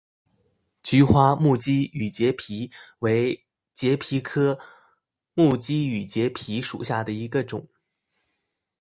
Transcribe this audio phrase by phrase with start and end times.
[0.81, 4.59] 菊花木畸羽节蜱为节蜱科
[5.35, 7.69] 木畸羽节蜱属下的一个种。